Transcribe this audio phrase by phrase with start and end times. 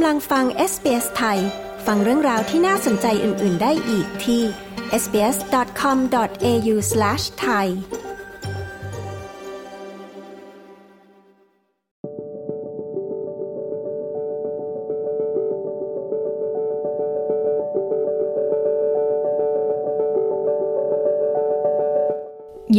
[0.00, 1.38] กำลังฟัง SBS ไทย
[1.86, 4.42] ฟังเรื่องราวที่น่าสนใจอื่น ๆ ได้อีกที่
[5.02, 7.66] sbs.com.au/thai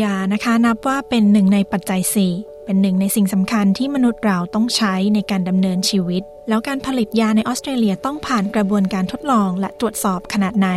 [0.02, 2.34] ยานะคะนับว่าเป็นหนึ่งในปัจจัยสี่
[2.70, 10.68] เป็นหนึ่งในสิ่งสำคัญที่มนุษย์เราต้องใช้ในการดำเนินชีวิต แล้วการผลิตยาในออสเตรเลียต้องผ่านกระบวนการทดลองและตรวจสอบขนาดไหน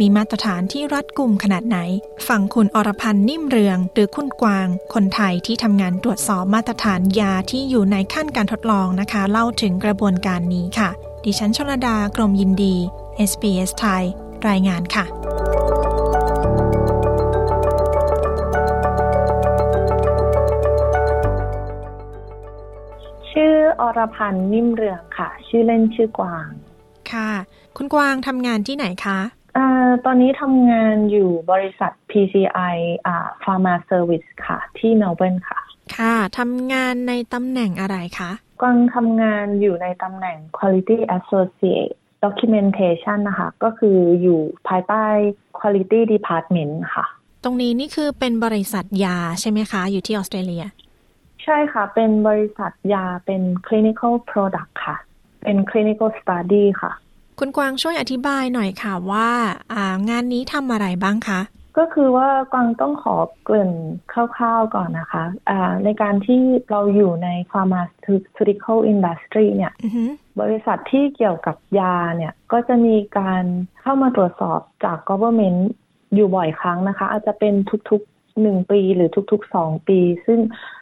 [0.00, 1.78] มีมาตรฐานที่รัดกุมขนาดไหน
[2.28, 10.90] ฝั่งคุณอรพันธ์นิ่มเรือง หรือคุณกวาง คนไทยที่ทำงานตรวจสอบมาตรฐานยาที่อยู่ในขั้นการทดลองนะคะ เล่าถึงกระบวนการนี้ค่ะ
[11.24, 12.74] ดิฉันชลดากรมยินดี
[13.30, 14.04] SBS ไทย
[14.48, 15.06] รายงานค่ะ
[23.80, 26.48] อรพันธ์นิ่มเรืองค่ะ ชื่อเล่นชื่อกวาง
[27.12, 27.30] ค่ะ
[27.76, 29.18] คุณกวางทำงานที่ไหนคะ
[29.56, 35.60] อ่าตอนนี้ทำงานอยู่บริษัท PCI อ่า Pharma Service ค่ะ ที่เมลเบิร์นค่ะ
[35.96, 38.30] ค่ะทำงานในตำแหน่งอะไรคะ
[38.62, 41.92] กวางทำงานอยู่ในตำแหน่ง Quality Associate
[42.24, 45.04] Documentation นะคะ ก็คืออยู่ภายใต้
[45.58, 47.06] Quality Department ค่ะ
[47.44, 50.64] ตรงนี้นี่คือเป็นบริษัทยาใช่ไหมคะ อยู่ที่ออสเตรเลีย
[51.48, 54.96] ใช่ค่ะ เป็นบริษัทยาเป็น clinical product ค่ะ
[55.44, 56.92] เป็น clinical study ค่ะ
[57.38, 59.30] คุณกวางช่วยอธิบายหน่อยค่ะว่า
[59.74, 61.40] อ่างานนี้ทำอะไรบ้างคะ
[61.78, 63.72] ก็คือว่ากวางต้องขอเกริ่น
[64.12, 66.40] คร่าวๆก่อนนะคะะในการที่
[66.70, 69.72] เราอยู่ใน pharmaceutical industry เนี่ย
[70.40, 73.44] บริษัทที่เกี่ยวกับยาเนี่ย ก็จะมีการ
[73.80, 75.60] เข้ามาตรวจสอบจาก government
[76.14, 77.54] อยู่บ่อยครั้งนะคะ อาจจะเป็น
[77.90, 78.02] ทุก
[78.42, 80.40] หนึ่งปีหรือทุกๆสองปี ซึ่ง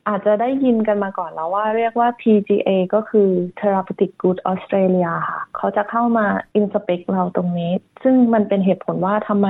[0.09, 6.27] อาจจะได้ยินกันมาก่อนแล้วว่าเรียกว่า TGA ก็คือ Therapeutic Good Australia ค่ะ เขาจะเข้ามา
[6.59, 7.73] inspect เราตรงนี้
[8.03, 9.49] ซึ่งมันเป็นเหตุผลว่าทำไม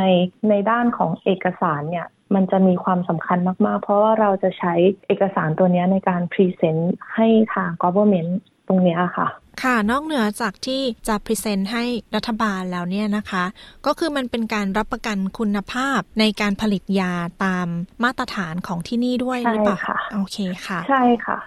[0.48, 4.74] ในด้านของเอกสารเนี่ยมันจะมีความสำคัญมาก ๆ เพราะว่าเราจะใช้
[5.06, 8.32] เอกสารตัวนี้ในการพรีเซนต์ให้ทาง government
[8.68, 9.28] ตรงนี้ค่ะ
[9.62, 11.84] ค่ะนอกเหนือจากที่จะพรีเซนต์ให้
[12.14, 13.44] รัฐบาลแล้วเนี่ยนะคะ
[13.86, 17.12] ก็คือมันเป็นการรับประกันคุณภาพในการผลิตยา
[17.44, 17.66] ตาม
[18.04, 21.38] มาตรฐานของที่นี่ด้วยหรือเปล่าคะโอเคค่ะ ใช่ค่ะ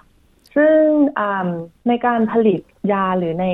[0.56, 0.78] ซึ่ง
[1.88, 3.46] ในการผลิตยาหรือใน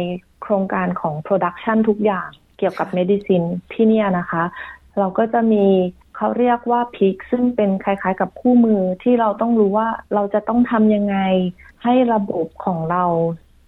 [0.42, 3.44] โครงการของ production ทุกอย่างเกี่ยวกับ medicine
[3.74, 4.44] ที่นี่นะคะ
[5.00, 5.66] เราก็จะมี
[6.16, 11.18] เขาเรียกว่า PIC/S ซึ่งเป็นคล้ายๆ กับคู่มือที่เราต้องรู้ว่าเราจะต้องทำยังไง
[11.84, 13.04] ให้ระบบของเรา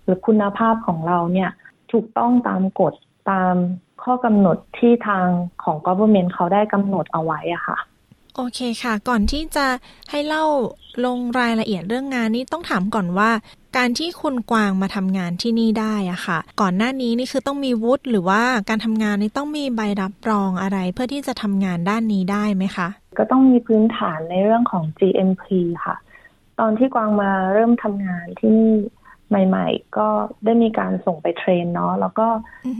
[0.07, 1.49] หรือคุณภาพของเราเนี่ย
[1.91, 2.93] ถูกต้องตามกฎ
[3.31, 3.55] ตาม
[4.03, 5.27] ข้อกำหนดที่ทาง
[5.63, 7.77] ของ government เขาได้กำหนดเอาไว้อะค่ะ
[8.35, 9.67] โอเคค่ะ ก่อนที่จะ
[10.11, 10.45] ให้เล่า
[11.05, 13.31] ลงรายละเอียดเรื่องงานนี้ต้องถามก่อนว่า
[13.77, 25.45] การที่คุณกวางมาทำงานที่นี่ได้อะค่ะ ก่อนหน้านี้นี่คือต้องมีวุฒิหรือว่าการทำงานนี่ต้องมีใบรับรองอะไรเพื่อที่จะทำงานด้านนี้ได้ไหมคะ ก็ต้องมีพื้นฐานในเรื่องของ GMP
[25.85, 25.95] ค่ะ
[26.59, 28.73] ตอนที่กวางมาเริ่มทำงานที่นี่
[29.29, 30.07] ใหม่ ๆ ก็
[30.45, 32.27] ได้มีการส่งไป train เนาะแล้วก็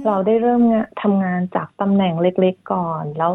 [0.06, 0.64] เราได้เริ่ม
[1.02, 3.32] ทำงานจากตำแหน่งเล็กๆก่อน แล้ว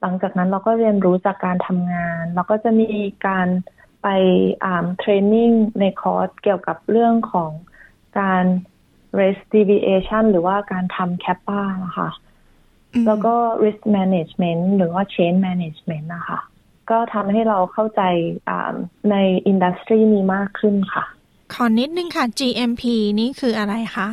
[0.00, 2.88] หลังจากนั้นเราก็เรียนรู้จากการทำงาน แล้วก็จะมี
[3.26, 3.48] การ
[4.02, 4.08] ไป
[4.64, 5.50] อ่า training
[5.80, 7.50] ในคอร์สเกี่ยวกับเรื่องของ
[8.20, 8.44] การ
[9.18, 12.10] risk deviation หรือว่าการทำ CAPA นะคะ
[13.06, 13.34] แล้วก็
[13.64, 16.38] risk management หรือว่า change management นะคะ
[16.90, 18.02] ก็ทำให้เราเข้าใจ
[19.10, 19.16] ใน
[19.46, 21.04] อินดัสทรีนี้มากขึ้นค่ะ
[21.54, 22.84] ขอนิดนึงค่ะ GMP
[23.20, 24.08] นี่คืออะไรคะ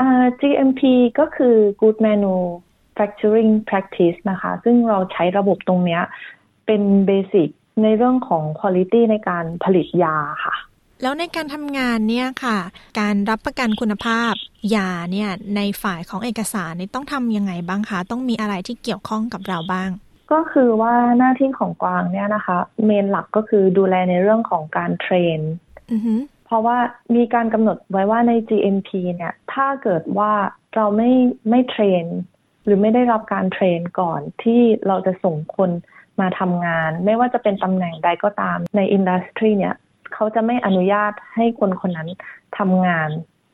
[0.00, 0.82] อ่า GMP
[1.18, 6.00] ก็คือ Good Manufacturing Practice นะคะ ซึ่งเราใช้ระบบตรงนี้
[6.66, 7.48] เป็นเบสิก
[7.82, 10.54] ในเรื่องของคุณภาพในการผลิตยาค่ะ
[11.02, 12.58] แล้วในการทำงานเนี่ยค่ะ
[13.00, 14.32] การรับประกันคุณภาพ
[14.76, 19.90] ยาเนี่ยในฝ่ายของเอกสารนี่ต้องทำยังไงบ้างคะ ต้องมีอะไรที่เกี่ยวข้องกับเราบ้าง
[20.32, 25.40] ก็คือว่าหน้าที่ของกวางเนี่ยนะคะ main หลักก็คือดูแลในเรื่องของการ train
[25.86, 26.78] เพ ราะว่า
[27.16, 30.32] มีการกำหนดไว้ว่าใน GMP เนี่ยถ้าเกิดว่า
[30.74, 31.10] เราไม่
[31.50, 32.04] ไม่ train
[32.64, 35.70] หรือไม่ได้รับการ train ก่อนที่เราจะส่งคน
[36.20, 39.76] มาทำงาน ไม่ว่าจะเป็นตำแหน่งใดก็ตามใน industry เนี่ย
[40.14, 42.08] เขาจะไม่อนุญาตให้คนคนนั้น
[42.58, 43.10] ทำงาน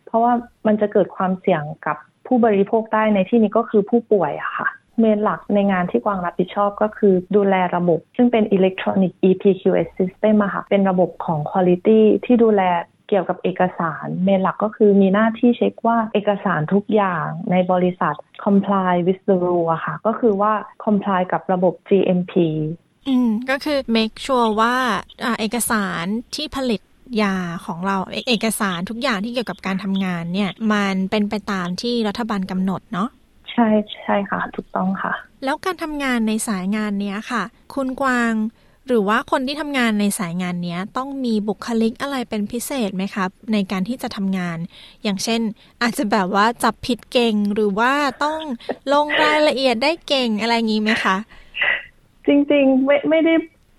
[0.06, 0.32] เพราะว่า
[0.66, 1.96] มันจะเกิดความเสี่ยงกับ
[2.26, 4.68] ผู้บริโภคได้ในที่นี้ก็คือผู้ป่วยอะค่ะ
[5.00, 12.62] เมนหลักในงานที่กวางรับผิดชอบก็คือดูแลระบบ ซึ่งเป็น Electronic EPQS System อะค่ะ เป็นระบบของ Quality ที่ดูแล
[13.08, 18.14] เกี่ยวกับเอกสาร เมนหลักก็คือมีหน้าที่เช็คว่าเอกสารทุกอย่างในบริษัท
[18.44, 20.52] comply with the rule อะค่ะ ก็คือว่า
[20.84, 22.34] comply กับระบบ GMP
[23.08, 24.74] อืม ก็คือ make sure ว่า
[25.40, 26.04] เอกสาร
[26.36, 26.80] ที่ผลิต
[27.22, 27.36] ยา
[27.66, 27.96] ของเรา
[28.28, 33.08] เอกสารทุกอย่างที่เกี่ยวกับการทำงานเนี่ย มันเป็นไปตามที่รัฐบาลกำหนดเนาะ
[33.58, 33.70] ใช่
[34.04, 35.12] ใช่ค่ะ ถูกต้องค่ะ
[35.44, 37.42] แล้วการทำงานในสายงานเนี้ยค่ะ
[37.74, 38.34] คุณกวาง
[38.86, 44.58] หรือว่าคนที่ทำงานในสายงานนี้ต้องมีบุคลิกอะไรเป็นพิเศษไหมครับในการที่จะทำงาน
[45.02, 45.40] อย่างเช่น
[45.82, 47.92] อาจจะแบบว่าจับผิดเก่งหรือว่า
[48.24, 48.40] ต้อง
[48.92, 51.16] ลงรายละเอียดได้เก่งอะไรงี้ไหมคะ
[52.26, 53.34] จริงๆไม่ไม่ได้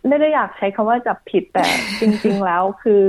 [0.08, 1.66] ไม่ได้อยากใช้คำว่าจับผิดแต่
[2.00, 3.04] จริง ๆ แล้วคือ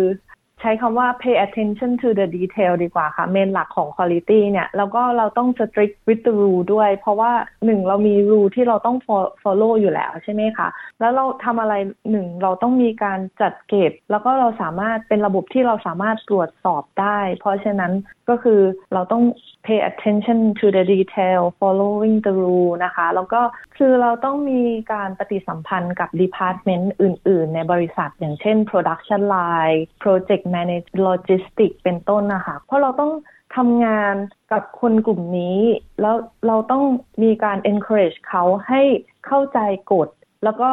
[0.61, 6.62] ใช้คำว่า pay attention to the detail ดีกว่าค่ะ เมนหลักของ quality เนี่ย แล้วก็เราต้อง strict with the rule
[6.73, 7.33] ด้วย เพราะว่า
[7.65, 8.97] หนึ่งเรามี rule ที่เราต้อง
[9.43, 10.69] follow อยู่แล้วใช่ไหมคะ
[11.01, 11.75] แล้วเราทำอะไร
[12.11, 17.93] หนึ่งเราต้องมีการจัดเก็บ แล้วก็เราสามารถเป็นระบบที่เราสามารถตรวจสอบได้ เพราะฉะนั้น
[18.29, 18.61] ก็คือ
[18.95, 19.23] เราต้อง
[19.67, 23.41] pay attention to the detail following the rule นะคะ แล้วก็
[23.77, 24.62] คือเราต้องมี
[24.93, 33.12] การปฏิสัมพันธ์กับ department อื่น ๆ ในบริษัท อย่างเช่น production line project manage logistic เป็นต้นนะคะ เพราะเราต้อง
[33.56, 34.14] ทำงาน
[34.52, 35.58] กับคนกลุ่มนี้
[36.00, 36.17] แล้ว
[36.47, 36.85] เราต้อง
[37.23, 38.82] มีการ encourage เขาให้
[39.26, 39.58] เข้าใจ
[39.93, 40.08] กฎ
[40.44, 40.70] แล้วก็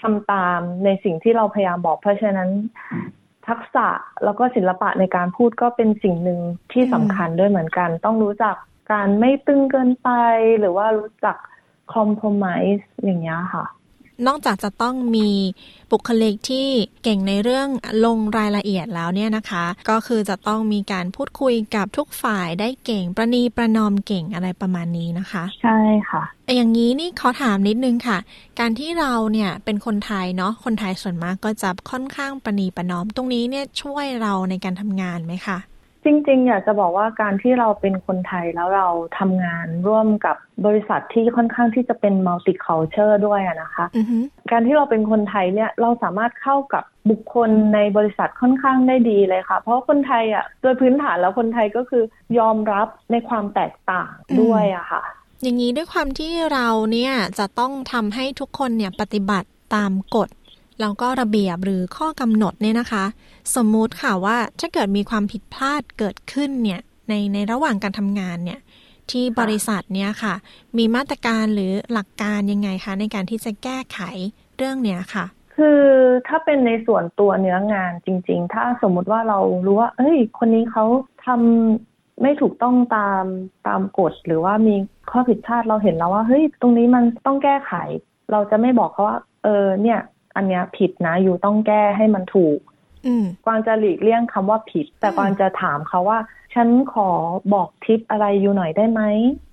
[0.00, 2.50] ทำตามในสิ่งที่เราพยายามบอก เพราะฉะนั้น
[3.48, 3.88] ทักษะ
[4.24, 6.40] แล้วก็ศิลปะในการพูดก็เป็นสิ่งหนึ่ง
[6.72, 8.56] ที่สำคัญด้วยเหมือนกัน ต้องรู้จัก
[8.92, 10.10] การไม่ตึงเกินไป
[10.58, 11.36] หรือว่ารู้จัก
[11.94, 13.64] คอมโพมิสอย่างเงี้ยค่ะ
[14.26, 15.30] นอกจากจะต้องมี
[15.92, 16.68] บุคลิกที่
[17.02, 17.68] เก่งในเรื่อง
[18.04, 25.78] ลงรายละเอียดแล้วเนี่ยนะคะ ก็คือจะต้องมีการพูดคุยกับทุกฝ่ายได้เก่งประนีประนอมเก่งอะไรประมาณนี้นะคะ ใช่
[26.10, 26.22] ค่ะ
[26.56, 28.18] อย่างนี้นี่ขอถามนิดนึงค่ะ
[28.60, 35.58] การที่เราเนี่ยเป็นคนไทยเนาะคนไทยส่วนมากก็จะค่อนข้างประนีประนอม ตรงนี้เนี่ยช่วยเราในการทำงานไหมคะ
[36.04, 38.88] จริงๆอยากจะบอกว่าการที่เราเป็นคนไทยแล้วเรา
[39.18, 44.24] ทำงานร่วมกับบริษัทที่ค่อนข้างที่จะเป็นมัลติคัลเจอร์ด้วยนะคะ uh-huh.
[44.50, 52.02] การที่เราเป็นคนไทยเนี่ยเราสามารถเข้ากับบุคคลในบริษัทค่อนข้างได้ดีเลยค่ะ เพราะคนไทยอะโดยพื้นฐานแล้วคนไทยก็คือ
[52.38, 54.10] ยอมรับในความแตกต่าง
[54.40, 55.02] ด้วยอะค่ะ
[55.42, 60.28] อย่างนี้ด้วยความที่เราเนี่ยจะต้องทำให้ทุกคนเนี่ยปฏิบัติตามกฎ
[60.82, 63.04] แล้วก็ระเบียบหรือข้อกำหนดเนี่ยนะคะ
[63.56, 68.60] สมมุติค่ะว่าถ้าเกิดมีความผิดพลาดเกิดขึ้นเนี่ยในในระหว่างการทำงานเนี่ย
[69.10, 70.34] ที่บริษัทเนี่ยค่ะ
[70.78, 74.00] มีมาตรการหรือหลักการยังไงคะในการที่จะแก้ไข
[74.56, 75.24] เรื่องเนี้ยค่ะ
[75.56, 75.82] คือ
[76.28, 80.84] ถ้าเป็นในส่วนตัวเนื้องานจริง ๆ ถ้าสมมุติว่าเรารู้ว่า เอ้ย คนนี้เขา
[81.26, 83.24] ทำไม่ถูกต้องตาม
[83.66, 84.74] ตามกฎหรือว่ามี
[85.10, 87.72] ข้อผิดพลาดเราเห็นแล้วว่าเฮ้ยตรงนี้มันต้องแก้ไข
[88.30, 90.00] เราจะไม่บอกเขาว่า เออเนี่ย
[90.36, 92.58] อันเนี้ยผิดนะอยู่ต้องแก้ให้มันถูก
[93.44, 96.18] กวางจะหลีกเลี่ยงคำว่าผิด แต่กวางจะถามเขาว่า
[96.54, 97.08] ฉันขอ
[97.54, 99.02] บอกทิปอะไรอยู่หน่อยได้ไหม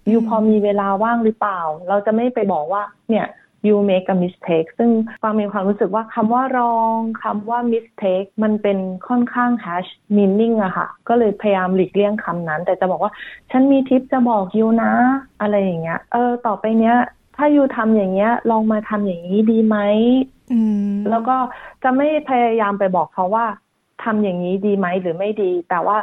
[0.10, 3.28] อยู่พอมีเวลาว่างหรือเปล่า เราจะไม่ไปบอกว่า เนี่ย
[3.68, 4.90] you make a mistake ซึ่ง
[5.22, 8.78] กวางมีความรู้สึกว่าคำว่ารองคำว่า mistake มันเป็น
[9.08, 13.12] ค่อนข้าง hash meaning อะค่ะ ก็เลยพยายามหลีกเลี่ยงคำนั้น แต่จะบอกว่า
[13.52, 14.94] ฉันมีทิปจะบอกยูนะ
[15.42, 16.96] อะไรอย่างเงี้ย เออ ต่อไปเนี้ย
[17.38, 19.78] ถ้ายูทำอย่างเงี้ย ลองมาทำอย่างนี้ดีไหม
[21.10, 21.36] แล้วก็
[21.84, 23.46] จะไม่พยายามไปบอกเขาว่า
[24.04, 25.98] ทำอย่างนี้ดีไหมหรือไม่ดี แต่ว่า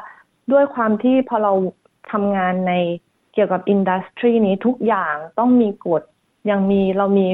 [0.53, 1.53] ด้วยความที่พอเรา
[2.13, 2.73] ทำงานใน
[3.35, 6.03] เกี่ยวกับอินดัสทรีนี้ทุกอย่างต้องมีกฎ
[6.51, 7.27] ยังมีเรามี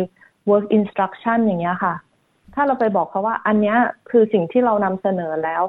[0.50, 1.94] work instruction อย่างเงี้ยค่ะ
[2.54, 3.76] ถ้าเราไปบอกเขาว่า อันเนี้ย
[4.10, 5.62] คือสิ่งที่เรานำเสนอแล้ว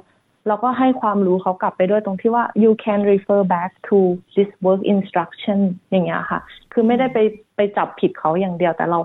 [0.47, 3.97] เราก็ให้ความรู้เขากลับไปด้วยตรงที่ว่า you can refer back to
[4.35, 6.39] this work instruction อย่างเงี้ยค่ะ
[6.71, 7.17] คือไม่ได้ไป
[7.55, 8.99] ไปจับผิดเขาอย่างเดียวแต่เรา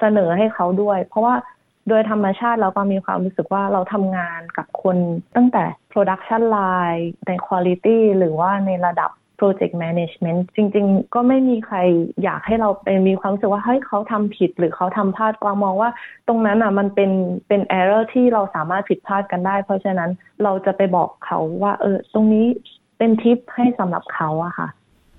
[0.00, 1.34] เสนอให้เขาด้วย เพราะว่า
[1.88, 4.96] โดยธรรมชาติเราก็มีความรู้สึกว่าเราทำงานกับคน
[5.36, 11.78] ตั้งแต่ production line ใน quality หรือว่าในระดับ project management จริง ๆ ก็ไม่มีใคร
[12.22, 15.90] อยากให้เราเป็นมีความรู้สึกว่าเฮ้ยเขาทำผิดหรือเขาทำพลาดกวางมองว่า
[16.28, 17.10] ตรงนั้นอะมันเป็น
[17.48, 20.10] เป็น error ที่เราสามารถผิดพลาดกันได้ เพราะฉะนั้น
[20.42, 22.46] เราจะไปบอกเขาว่า เออ ตรงนี้
[22.98, 24.68] เป็นทิปให้สำหรับเขาอะค่ะ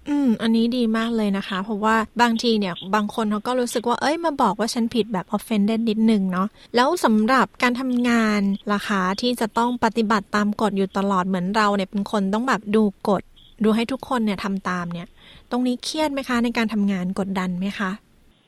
[0.09, 8.41] อืม อันนี้ดีมากเลยนะคะ เพราะว่าบางทีเนี่ย บางคนเขาก็รู้สึกว่า เอ้ย มาบอกว่าฉันผิดแบบ offended นิดนึงเนาะ แล้วสำหรับการทำงาน
[8.73, 13.23] ราคาที่จะต้องปฏิบัติตามกฎอยู่ตลอด เหมือนเราเนี่ยเป็นคนต้องแบบดูกฎ
[13.63, 15.07] ดูให้ทุกคนเนี่ยทำตามเนี่ย
[15.51, 17.91] ตรงนี้เครียดไหมคะในการทำงานกดดันไหมคะ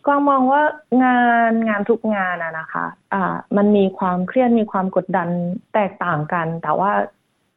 [0.08, 0.62] ก็มองว่า
[1.04, 5.30] งานงานทุกงานอะนะคะ อ่า มันมีความเครียดมีความกดดัน
[5.74, 6.92] แตกต่างกัน แต่ว่า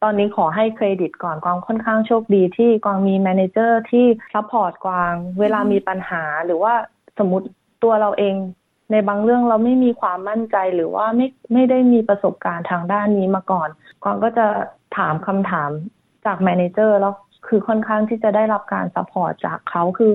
[0.03, 6.73] ตอนนี้ขอให้เครดิตก่อนกวางค่อนข้างโชคดีที่กวางมี manager ที่ support กวาง เวลามีปัญหาหรือว่า
[7.17, 7.47] สมมติ
[7.83, 8.35] ตัวเราเอง
[8.91, 13.69] ในบางเรื่องเราไม่มีความมั่นใจหรือว่าไม่ไม่ได้มีประสบการณ์ทางด้านนี้มาก่อน
[14.03, 14.47] กวางก็จะ
[14.97, 15.69] ถามคำถาม
[16.25, 17.13] จาก manager แล้ว
[17.47, 20.13] คือค่อนข้างที่จะได้รับการ support จากเขาคือ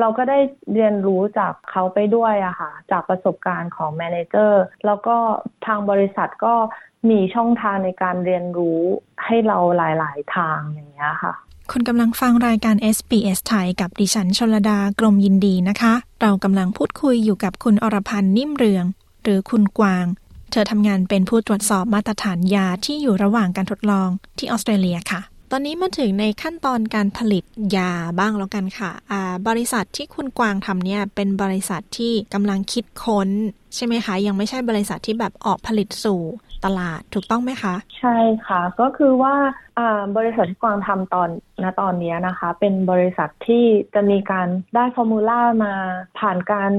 [0.00, 0.38] เราก็ได้
[0.72, 5.16] เรียนรู้จากเขาไปด้วยอะค่ะ จากประสบการณ์ของแมเนเจอร์แล้วก็
[5.66, 6.54] ทางบริษัทก็
[7.08, 8.80] มีช่องทางในการเรียนรู้
[9.24, 11.34] ให้เราหลาย ๆ ทางอย่างเงี้ยค่ะ
[11.70, 18.84] คุณกำลังฟังรายการ SBS ไทยกับดิฉันชลดากรมยินดีนะคะ เรากำลังพูดคุยอยู่กับคุณอรพันธ์นิ่มเรือง
[19.22, 20.06] หรือคุณกวาง
[20.50, 27.44] เธอทำงานเป็นผู้ตรวจสอบมาตรฐานยาที่อยู่ระหว่างการทดลองที่ออสเตรเลียค่ะ ตอนนี้มาถึงในขั้นตอนการผลิต
[27.76, 28.90] ยาบ้างแล้วกันค่ะ
[29.48, 33.28] บริษัทที่คุณกวางทำเนี่ยเป็นบริษัทที่กำลังคิดค้น
[33.74, 36.20] ใช่ไหมคะ ยังไม่ใช่บริษัทที่แบบออกผลิตสู่
[36.64, 39.34] ตลาดถูกต้องไหมคะ ใช่ค่ะ ก็คือว่า
[40.16, 41.28] บริษัทที่กวางทำตอน
[41.62, 43.64] ณตอนนี้นะคะ เป็นบริษัทที่
[43.94, 45.74] จะมีการได้ฟอร์มูล่ามา
[46.18, 46.70] ผ่านการ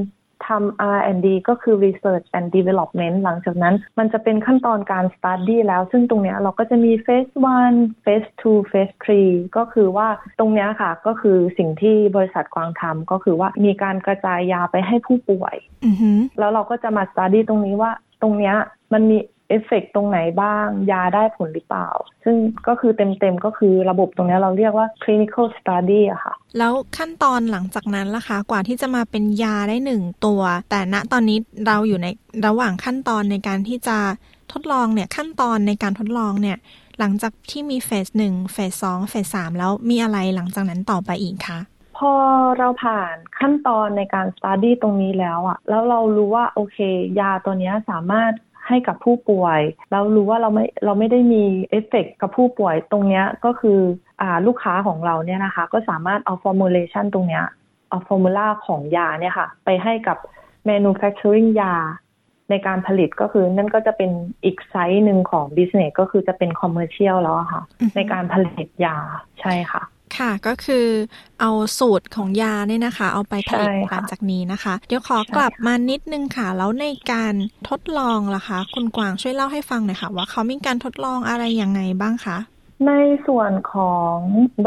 [0.47, 7.31] ทำ R&D ก็คือ Research and Development หลังจากนั้น มันจะเป็นขั้นตอนการ Study แล้ว ซึ่งตรงนี้เราก็จะมี Phase
[7.67, 10.07] 1 Phase 2 Phase 3 ก็คือว่า
[10.39, 15.55] ตรงนี้ค่ะ ก็คือสิ่งที่บริษัทกวางทำก็คือว่ามีการกระจายยาไปให้ผู้ป่วย
[16.39, 18.53] แล้วเราก็จะมา Study ตรงนี้ว่าตรงนี้
[18.93, 19.17] มันมี
[19.51, 21.89] เอฟเฟกตรงไหนบ้าง ยาได้ผลหรือเปล่า
[22.24, 22.36] ซึ่ง
[22.67, 32.08] ก็คือเต็มๆ ก็คือระบบตรงนี้เราเรียกว่า clinical study อะค่ะ แล้วขั้นตอนหลังจากนั้นล่ะคะกว่าที่จะมาเป็นยาได้หนึ่งตัว แต่ณตอนนี้เราอยู่ใน
[32.48, 33.98] ระหว่างขั้นตอนในการที่จะ
[34.51, 36.58] ทดลองเนี่ยขั้นตอนในการทดลองเนี่ย
[37.00, 41.60] หลังจากที่มี phase หนึ่ง phase สอง phase สามแล้วมีอะไรหลังจากนั้นต่อไปอีกคะ
[41.98, 42.13] พอ
[42.58, 46.77] เราผ่านขั้นตอนในการ study ตรงนี้แล้วอะแล้วเรารู้ว่าโอเค
[47.20, 48.31] ยาตัวนี้สามารถ
[48.71, 49.61] ให้กับผู้ป่วย
[49.91, 53.79] แล้วรู้ว่าเราไม่เราไม่ได้มีเอฟเฟกกับผู้ป่วยตรงเนี้ยก็คือ
[54.21, 57.45] อ่าลูกค้าของเราเนี่ยนะคะ ก็สามารถเอาฟอร์มูลเลชันตรงเนี้ย
[57.89, 60.17] เอา formula ของยาเนี่ยค่ะ ไปให้กับ
[60.69, 61.73] manufacturing ยา
[62.49, 64.11] ในการผลิตก็คือนั่นก็จะเป็น
[64.43, 67.61] อีกไซส์หนึ่งของ business ก็คือจะเป็น commercial แล้วค่ะ
[67.95, 68.97] ในการผลิตยา
[69.41, 69.83] ใช่ค่ะ
[70.17, 70.85] ค่ะ ก็คือ
[71.41, 77.33] เอาสูตรของยาเนี่ยนะคะ เอาไปผลิตหลังจากนี้นะคะ เดี๋ยวขอกลับมานิดนึงค่ะ แล้วในการ
[77.69, 82.37] ทดลองล่ะคะ คุณกวางช่วยเล่าให้ฟังหน่อยค่ะ ว่าเขามีการทดลองอะไรยังไงบ้างคะ
[82.87, 82.91] ใน
[83.27, 84.15] ส่วนของ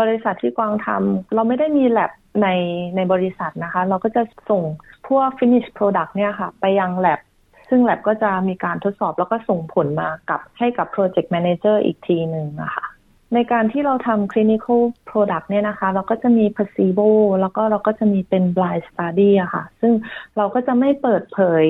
[0.01, 2.49] บริษัทที่กวางทำเราไม่ได้มีแลบใน
[2.97, 4.63] ในบริษัทนะคะ เราก็จะส่ง
[5.09, 7.21] พวก finish product เนี่ยค่ะ ไปยังแลบ
[7.69, 12.87] ซึ่งแลบก็จะมีการทดสอบแล้วก็ส่งผลมากับให้กับ project manager อีกทีหนึ่งนะคะ
[13.35, 17.09] ในการที่เราทำ clinical product เนี่ยนะคะ เราก็จะมี placebo
[17.41, 19.93] แล้วก็เราก็จะมีเป็น blind study อะค่ะ ซึ่ง
[20.37, 21.65] เราก็จะไม่เปิดเผย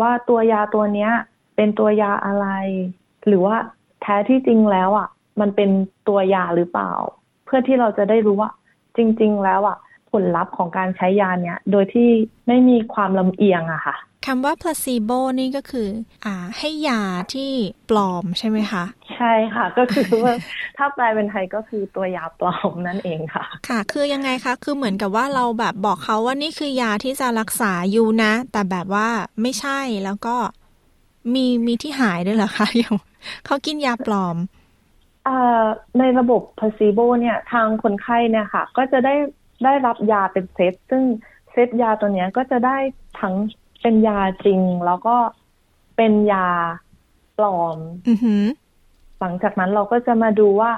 [0.00, 1.10] ว่าตัวยาตัวเนี้ย
[1.56, 2.46] เป็นตัวยาอะไร
[3.26, 3.56] หรือว่า
[4.02, 5.08] แท้ที่จริงแล้วอะ
[5.40, 5.70] มันเป็น
[6.08, 6.92] ตัวยาหรือเปล่า
[7.44, 8.50] เพื่อที่เราจะได้รู้ว่า
[8.96, 9.76] จริง ๆ แล้วอะ
[10.10, 12.08] ผลลัพธ์ของการใช้ยาเนี้ย โดยที่
[12.46, 15.88] ไม่มีความลำเอียงอะค่ะ คำว่า placebo นี่ก็คือ
[16.24, 17.02] อ่า ให้ยา
[17.34, 17.50] ที่
[17.90, 18.84] ปลอมใช่ไหมคะ
[19.16, 20.34] ใช่ค่ะ ก็คือว่า
[20.76, 29.08] ถ้าแปลเป็นไทยก็คือตัวยาปลอมนั่นเองค่ะ ค่ะ คือยังไงคะ คือเหมือนกับว่าเราแบบบอกเขาว่านี่คือยาที่จะรักษาอยู่นะ แต่แบบว่า
[29.42, 30.36] ไม่ใช่แล้วก็
[31.34, 32.94] มีมีที่หายด้วยเหรอคะอย่าง
[33.46, 34.36] เขากินยาปลอม
[35.98, 39.14] ในระบบ placebo เนี่ยทางคนไข้เนี่ยค่ะ ก็จะได้
[39.64, 41.02] ได้รับยาเป็นเซตซึ่ง
[41.52, 42.76] เซตยาตัวนี้ก็จะได้
[43.20, 43.34] ทั้ง
[43.84, 45.16] เป็นยาจริง แล้วก็
[45.96, 46.48] เป็นยา
[47.38, 47.78] ปลอม
[49.20, 50.70] หลังจากนั้นเราก็จะมาดูว่า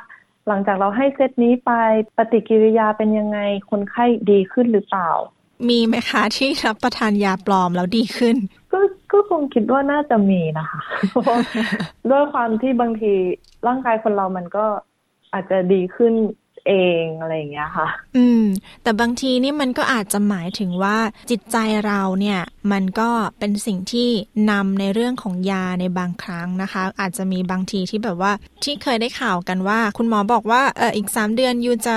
[0.49, 1.73] หลังจากเราให้เซตนี้ไป
[2.17, 3.39] ปฏิกิริยาเป็นยังไง
[3.71, 5.11] คนไข้ดีขึ้นหรือเปล่า
[5.69, 8.37] มีไหมคะที่รับประทานยาปลอมแล้วดีขึ้น
[8.73, 8.81] ก็
[9.13, 10.81] ก็คงคิดว่าน่าจะมีนะคะ
[12.11, 13.13] ด้วยความที่บางที
[13.67, 14.67] ร่างกายคนเรามันก็
[15.33, 16.13] อาจจะดีขึ้น
[16.67, 18.45] เองอะไรอย่างเงี้ยค่ะ อืม
[18.83, 20.97] แต่บางทีนี่มันก็อาจจะหมายถึงว่า
[21.31, 21.57] จิตใจ
[21.87, 22.41] เราเนี่ย
[22.73, 24.09] มันก็เป็นสิ่งที่
[24.51, 28.33] นำในเรื่องของยาในบางครั้งนะคะ อาจจะมีบางทีที่แบบว่า
[28.65, 31.97] ที่เคยได้ข่าวกันว่า คุณหมอบอกว่าเอออีกสามเดือนยูจะ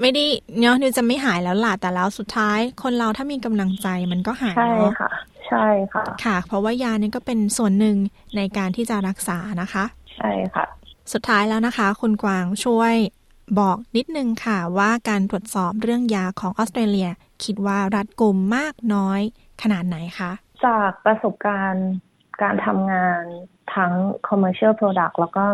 [0.00, 0.24] ไม่ได้
[0.58, 5.10] เนาะยูจะไม่หายแล้วล่ะแต่แล้วสุดท้าย คนเราถ้ามีกำลังใจมันก็หายเนาะค่ะ
[5.48, 7.96] ใช่ค่ะ ค่ะ เพราะว่ายานี่ก็เป็นส่วนหนึ่ง
[8.36, 9.84] ในการที่จะรักษานะคะ
[10.16, 10.66] ใช่ค่ะ
[11.12, 12.94] สุดท้ายแล้วนะคะ คุณกวางช่วย
[13.58, 17.10] บอกนิดนึงค่ะว่าการตรวจสอบเรื่องยาของออสเตรเลีย
[17.44, 19.20] คิดว่ารัดกุมมากน้อย
[19.62, 20.32] ขนาดไหนคะ
[20.66, 21.88] จากประสบการณ์
[22.42, 23.22] การทำงาน
[23.74, 23.92] ทั้ง
[24.28, 25.44] commercial product แล้วก็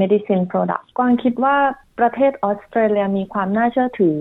[0.00, 1.56] medicine product กวางคิดว่า
[1.98, 4.16] ประเทศออสเตรเลียมีความน่าเชื่อถือ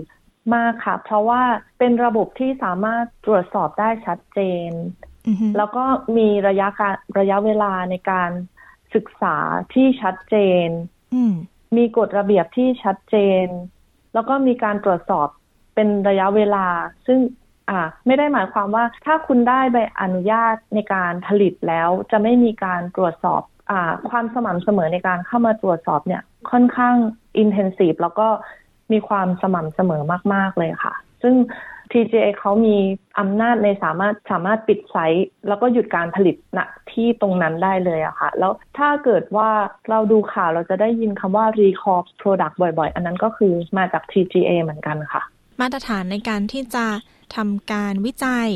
[0.55, 1.41] มากค่ะ เพราะว่า
[1.79, 4.39] เป็นระบบที่สามารถตรวจสอบได้ชัดเจ
[4.69, 4.71] น
[5.57, 5.83] แล้วก็
[6.17, 8.29] มีระยะการระยะเวลาในการ
[8.95, 9.37] ศึกษา
[9.73, 10.67] ที่ชัดเจน
[11.77, 13.15] มีกฎระเบียบที่ชัดเจ
[13.45, 13.47] น
[14.13, 15.27] แล้วก็มีการตรวจสอบ
[15.75, 16.65] เป็นระยะเวลา
[17.07, 17.19] ซึ่ง
[17.69, 23.41] อ่าไม่ได้หมายความว่าถ้าคุณได้ใบอนุญาตในการผลิตแล้ว จะไม่มีการตรวจสอบ
[23.71, 26.95] อ่าความสม่ำเสมอในการเข้ามาตรวจสอบเนี่ยค่อนข้าง
[27.37, 28.27] อินเทนซีฟแล้วก็
[28.91, 30.03] มีความสม่ำเสมอ
[30.33, 31.35] มาก ๆ เลยค่ะ ซึ่ง
[31.95, 32.77] TGA เขามี
[33.19, 36.59] อำนาจในสามารถสามารถปิดไซต์ แล้วก็หยุดการผลิตณ
[36.91, 39.49] ที่ตรงนั้นได้เลยอะค่ะ แล้วถ้าเกิดว่า
[39.89, 45.21] เราดูข่าวเราจะได้ยินคำว่า recall product บ่อยๆ อันนั้นก็คือมาจาก TGA เหมือนกันค่ะ
[45.61, 46.85] มาตรฐานในการที่จะ
[47.35, 48.47] ทำการวิจัย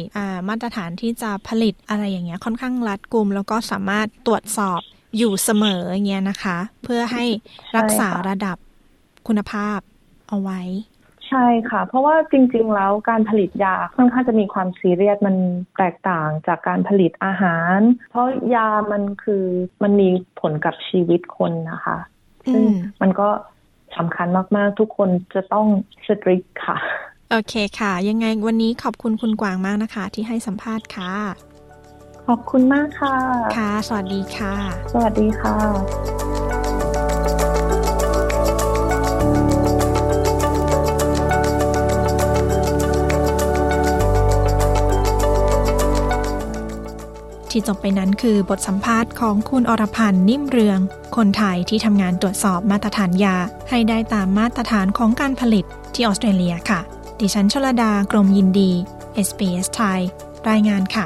[0.49, 4.81] มาตรฐานที่จะผลิตอะไรอย่างเงี้ยค่อนข้างรัดกุม แล้วก็สามารถตรวจสอบ
[5.17, 7.25] อยู่เสมออย่างเงี้ยนะคะ เพื่อให้
[7.77, 8.57] รักษาระดับ
[9.27, 9.79] คุณภาพ
[10.29, 10.61] เอาไว้
[11.29, 15.35] ใช่ค่ะ เพราะว่าจริง ๆ แล้วการผลิตยาค่อนข้างจะมีความซีเรียสมัน
[15.77, 19.43] แตกต่างจากการผลิตอาหาร เพราะยามันคือ
[19.83, 20.09] มันมี
[20.39, 21.97] ผลกับชีวิตคนนะคะ
[22.53, 22.63] ซึ่ง
[23.01, 23.29] มันก็
[23.97, 25.67] สำคัญมาก ๆ ทุกคนจะต้อง
[26.05, 26.77] สตริกค่ะ
[27.31, 31.13] โอเคค่ะ ยังไงวันนี้ขอบคุณคุณกวางมากนะคะ ที่ให้สัมภาษณ์ค่ะ
[32.27, 33.15] ขอบคุณมากค่ะ
[33.57, 34.53] ค่ะ สวัสดีค่ะ
[34.93, 36.28] สวัสดีค่ะ
[47.51, 50.79] ที่จบไปนั้นคือบทสัมภาษณ์ของคุณอรพันธ์นิ่มเรือง
[51.15, 53.35] คนไทยที่ทำงานตรวจสอบมาตรฐานยา
[53.69, 56.79] ให้ได้ตามมาตรฐานของการผลิตที่ออสเตรเลียค่ะ
[57.19, 58.71] ดิฉันชลดากรมยินดี
[59.27, 59.99] SBS ไทย
[60.49, 61.05] รายงานค่ะ